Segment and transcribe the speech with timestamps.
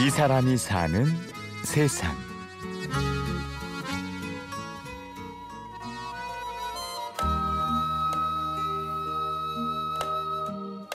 [0.00, 1.04] 이 사람이 사는
[1.64, 2.14] 세상.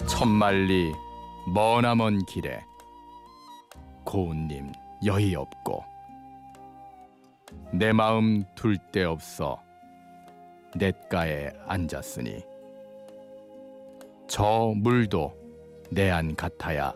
[0.07, 0.93] 천만리
[1.53, 2.63] 머나먼 길에
[4.03, 4.71] 고운님
[5.05, 5.83] 여의 없고
[7.73, 9.61] 내 마음 둘 데 없어
[10.75, 12.43] 냇가에 앉았으니
[14.27, 15.33] 저 물도
[15.91, 16.93] 내 안 같아야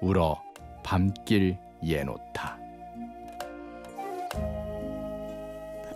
[0.00, 0.40] 울어
[0.86, 2.56] 밤길 예놓다.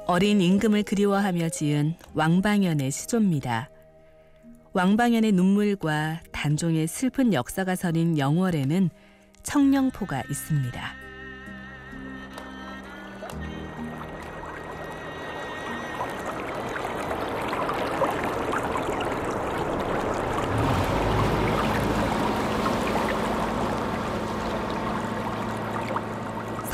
[0.08, 3.70] 어린 임금을 그리워하며 지은 왕방연의 시조입니다.
[4.72, 8.90] 왕방연의 눈물과 단종의 슬픈 역사가 서린 영월에는
[9.44, 10.99] 청령포가 있습니다.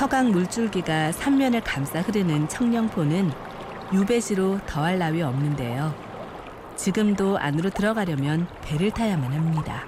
[0.07, 3.29] 서강 물줄기가 삼면을 감싸 흐르는 청령포는
[3.93, 5.93] 유배지로 더할 나위 없는데요.
[6.77, 9.85] 지금도 안으로 들어가려면 배를 타야만 합니다.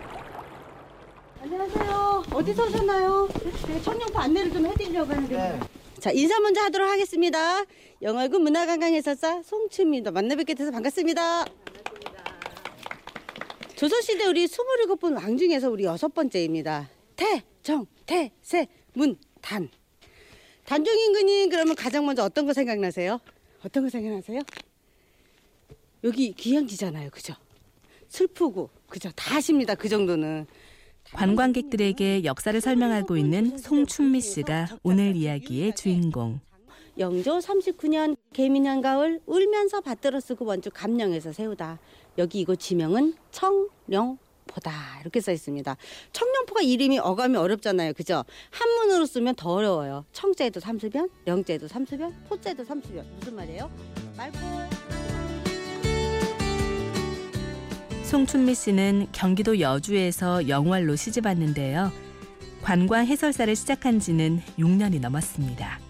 [1.41, 2.25] 안녕하세요.
[2.33, 3.29] 어디서 오셨나요?
[3.65, 5.61] 제가 청룡포 안내를 좀 해드리려고 하는데.
[6.01, 7.63] 자, 인사 먼저 하도록 하겠습니다.
[8.03, 10.11] 영월군 문화관광해설사 송추입니다.
[10.11, 11.45] 만나 뵙게 돼서 반갑습니다.
[13.77, 16.91] 조선시대 우리 27분 왕 중에서 우리 여섯 번째입니다.
[17.15, 19.71] 태, 정, 태, 세, 문, 단.
[20.69, 23.19] 단종인근이 그러면 가장 먼저 어떤 거 생각나세요?
[23.65, 24.41] 어떤 거 생각나세요?
[26.05, 27.09] 여기 귀향지잖아요.
[27.09, 27.35] 그죠?
[28.09, 29.11] 슬프고, 그죠?
[29.17, 29.75] 다 아십니다.
[29.75, 30.47] 그 정도는.
[31.15, 36.41] 관광객들에게 역사를 설명하고 있는 송춘미 씨가 오늘 이야기의 주인공.
[36.99, 41.79] 영조 39년 개민한 가을 울면서 밭들어 쓰고 원주 감령에서 세우다.
[42.19, 45.77] 여기 이곳 지명은 청령 포다 이렇게 써 있습니다.
[46.13, 47.93] 청령포가 이름이 어감이 어렵잖아요.
[47.93, 48.25] 그죠?
[48.51, 50.05] 한문으로 쓰면 더 어려워요.
[50.13, 53.07] 청자에도 삼수변, 영자에도 삼수변, 포자에도 삼수변.
[53.19, 53.71] 무슨 말이에요?
[54.17, 54.39] 말고
[58.03, 61.93] 송춘미 씨는 경기도 여주에서 영월로 시집 왔는데요.
[62.63, 65.88] 관광 해설사를 시작한 지는 6년이 넘었습니다.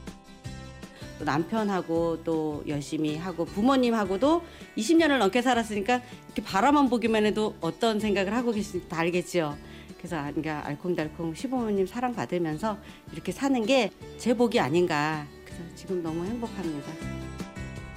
[1.18, 4.42] 또 남편하고 또 열심히 하고 부모님하고도
[4.76, 9.56] 20년을 넘게 살았으니까 이렇게 바라만 보기만 해도 어떤 생각을 하고 계신지 다 알겠지요.
[9.98, 12.78] 그래서 그러니까 알콩달콩 시부모님 사랑 받으면서
[13.12, 15.26] 이렇게 사는 게 제 복이 아닌가.
[15.44, 16.92] 그래서 지금 너무 행복합니다.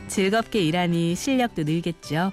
[0.08, 2.32] 즐겁게 일하니 실력도 늘겠죠.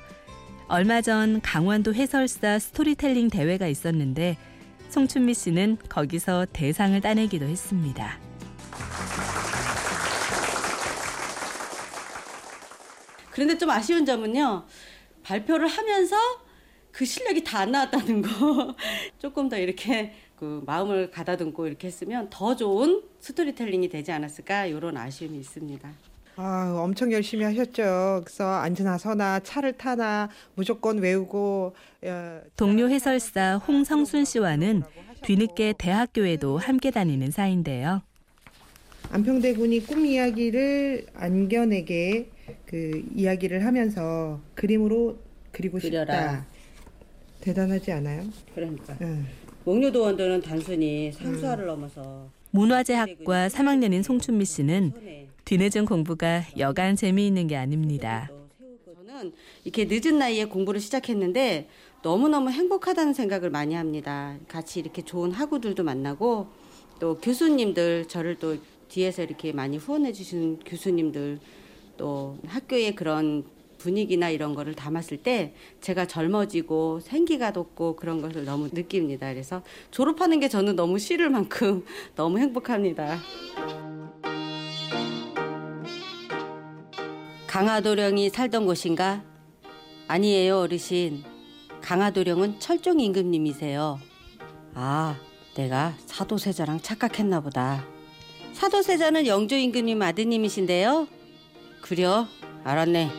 [0.69, 4.37] 얼마 전 강원도 해설사 스토리텔링 대회가 있었는데
[4.91, 8.19] 송춘미 씨는 거기서 대상을 따내기도 했습니다.
[13.39, 14.65] 그런데 좀 아쉬운 점은요.
[15.23, 16.17] 발표를 하면서
[16.91, 18.75] 그 실력이 다 안 나왔다는 거.
[19.21, 25.39] 조금 더 이렇게 그 마음을 가다듬고 이렇게 했으면 더 좋은 스토리텔링이 되지 않았을까 이런 아쉬움이
[25.39, 25.89] 있습니다.
[26.35, 28.23] 아, 엄청 열심히 하셨죠.
[28.25, 34.83] 그래서 앉으나 서나 차를 타나 무조건 외우고 어, 동료 해설사 홍성순 씨와는
[35.23, 38.03] 뒤늦게 대학교에도 함께 다니는 사이인데요.
[39.11, 42.29] 안평대군이 꿈 이야기를 안견에게
[42.67, 45.19] 그 이야기를 하면서 그림으로
[45.51, 46.15] 그리고 그려라.
[46.15, 46.47] 싶다.
[47.41, 48.25] 대단하지 않아요?
[48.55, 49.25] 그러니까 응.
[49.65, 54.93] 목료도 원도는 단순히 상수화를 넘어서 문화재학과 3학년인 송춘미 씨는
[55.45, 58.31] 뒤늦은 공부가 여간 재미있는 게 아닙니다.
[58.85, 59.33] 저는
[59.65, 61.69] 이렇게 늦은 나이에 공부를 시작했는데
[62.03, 64.37] 너무너무 행복하다는 생각을 많이 합니다.
[64.49, 66.49] 같이 이렇게 좋은 학우들도 만나고
[67.01, 68.57] 또 교수님들 저를 또
[68.89, 71.39] 뒤에서 이렇게 많이 후원해 주시는 교수님들
[71.97, 73.45] 또 학교의 그런
[73.79, 79.33] 분위기나 이런 거를 담았을 때 제가 젊어지고 생기가 돋고 그런 것을 너무 느낍니다.
[79.33, 81.85] 그래서 졸업하는 게 저는 너무 싫을 만큼
[82.17, 83.19] 너무 행복합니다.
[87.47, 89.25] 강화도령이 살던 곳인가?
[90.07, 91.25] 아니에요, 어르신.
[91.81, 93.99] 강화도령은 철종 임금님이세요.
[94.75, 95.17] 아,
[95.55, 97.98] 내가 사도세자랑 착각했나 보다.
[98.55, 101.09] 사도세자는 영조 임금님 아드님이신데요?
[101.83, 102.27] 그려?
[102.65, 103.11] 알았네.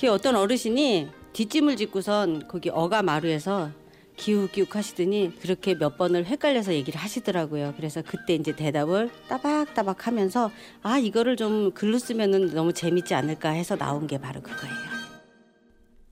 [0.00, 3.70] 그 어떤 어르신이 뒷짐을 짓고선 거기 어가 마루에서
[4.16, 7.74] 기욱기욱 하시더니 그렇게 몇 번을 헷갈려서 얘기를 하시더라고요.
[7.76, 10.50] 그래서 그때 이제 대답을 따박따박 하면서
[10.82, 14.94] 아, 이거를 좀 글로 쓰면은 너무 재밌지 않을까 해서 나온 게 바로 그거예요.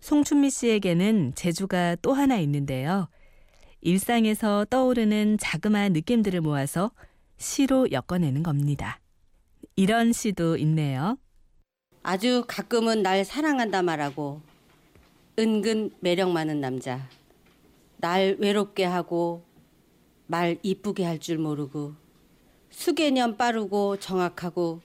[0.00, 3.08] 송춘미 씨에게는 재주가 또 하나 있는데요.
[3.82, 6.92] 일상에서 떠오르는 자그마한 느낌들을 모아서
[7.36, 9.00] 시로 엮어내는 겁니다.
[9.74, 11.18] 이런 시도 있네요.
[12.04, 14.40] 아주 가끔은 날 사랑한다 말하고
[15.38, 17.08] 은근 매력 많은 남자.
[17.98, 19.44] 날 외롭게 하고
[20.26, 21.94] 말 이쁘게 할 줄 모르고
[22.70, 24.80] 수개념 빠르고 정확하고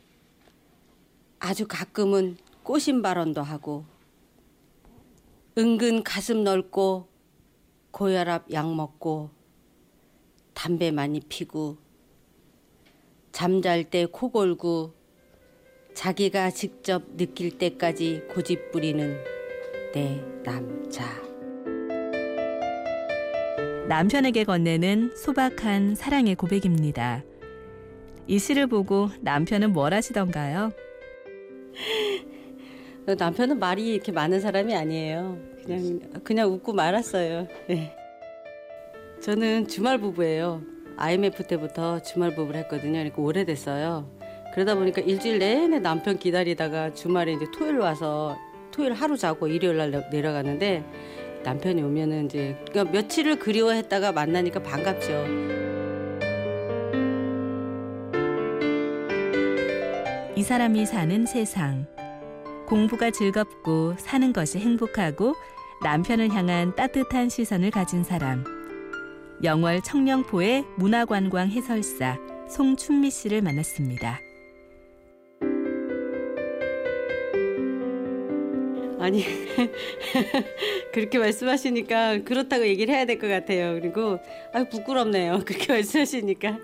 [1.39, 3.85] 아주 가끔은 꼬신 발언도 하고
[5.57, 7.07] 은근 가슴 넓고
[7.97, 9.31] 고혈압 약 먹고
[10.53, 11.77] 담배 많이 피고
[13.31, 14.93] 잠잘 때 코 골고
[15.95, 19.17] 자기가 직접 느낄 때까지 고집 부리는
[19.95, 21.05] 내 남자.
[23.87, 27.23] 남편에게 건네는 소박한 사랑의 고백입니다.
[28.27, 30.71] 이 시를 보고 남편은 뭘 하시던가요?
[33.17, 35.56] 남편은 말이 이렇게 많은 사람이 아니에요.
[35.67, 37.45] 그냥 그냥 웃고 말았어요.
[37.67, 37.93] 네.
[39.21, 40.61] 저는 주말 부부예요.
[40.95, 42.93] IMF 때부터 주말 부부를 했거든요.
[42.93, 44.09] 그러니까 오래됐어요.
[44.53, 48.37] 그러다 보니까 일주일 내내 남편 기다리다가 주말에 이제 토요일 와서
[48.71, 50.83] 토요일 하루 자고 일요일 날 내려가는데
[51.43, 55.25] 남편이 오면은 이제 그러니까 며칠을 그리워했다가 만나니까 반갑죠.
[60.35, 61.85] 이 사람이 사는 세상.
[62.67, 65.35] 공부가 즐겁고 사는 것이 행복하고
[65.83, 68.43] 남편을 향한 따뜻한 시선을 가진 사람.
[69.43, 72.17] 영월 청령포의 문화관광 해설사
[72.49, 74.19] 송춘미 씨를 만났습니다.
[78.99, 79.23] 아니
[80.91, 83.79] 그렇게 말씀하시니까 그렇다고 얘기를 해야 될 것 같아요.
[83.79, 84.19] 그리고
[84.53, 85.41] 아 부끄럽네요.
[85.45, 86.57] 그렇게 말씀하시니까